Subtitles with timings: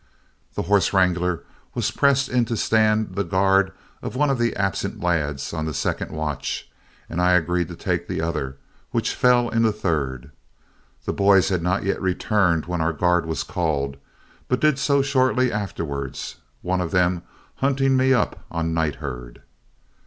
[0.55, 1.43] The horse wrangler
[1.75, 5.75] was pressed in to stand the guard of one of the absent lads on the
[5.75, 6.67] second watch,
[7.07, 8.57] and I agreed to take the other,
[8.89, 10.31] which fell in the third.
[11.05, 13.97] The boys had not yet returned when our guard was called,
[14.47, 16.17] but did so shortly afterward,
[16.63, 17.21] one of them
[17.57, 19.43] hunting me up on night herd.